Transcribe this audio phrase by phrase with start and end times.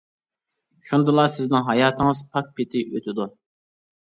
[0.87, 3.29] شۇندىلا سىزنىڭ ھاياتىڭىز پاك پېتى ئۆتىدۇ.